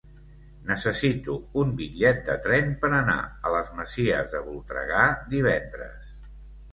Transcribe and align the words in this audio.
Necessito 0.67 1.33
un 1.63 1.73
bitllet 1.81 2.23
de 2.29 2.37
tren 2.47 2.71
per 2.85 2.91
anar 2.99 3.17
a 3.49 3.51
les 3.57 3.69
Masies 3.81 4.31
de 4.33 4.41
Voltregà 4.47 5.03
divendres. 5.35 6.09